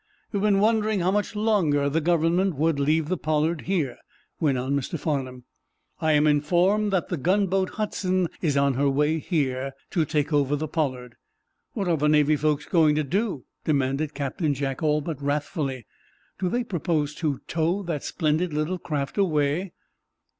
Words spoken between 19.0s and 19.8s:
away?"